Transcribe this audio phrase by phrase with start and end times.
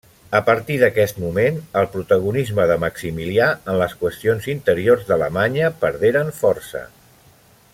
[0.37, 6.83] A partir d'aquest moment, el protagonisme de Maximilià en les qüestions interiors d'Alemanya perderen força.